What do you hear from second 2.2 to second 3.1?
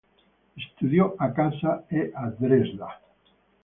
Dresda.